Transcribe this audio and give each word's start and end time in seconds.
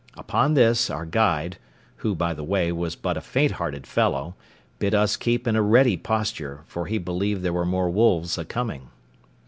Upon 0.17 0.55
this, 0.55 0.89
our 0.89 1.05
guide, 1.05 1.57
who, 1.97 2.15
by 2.15 2.33
the 2.33 2.43
way, 2.43 2.71
was 2.71 2.95
but 2.95 3.17
a 3.17 3.21
fainthearted 3.21 3.85
fellow, 3.85 4.33
bid 4.79 4.95
us 4.95 5.15
keep 5.15 5.45
in 5.47 5.55
a 5.55 5.61
ready 5.61 5.95
posture, 5.95 6.63
for 6.65 6.87
he 6.87 6.97
believed 6.97 7.43
there 7.43 7.53
were 7.53 7.67
more 7.67 7.91
wolves 7.91 8.35
a 8.39 8.43
coming. 8.43 8.87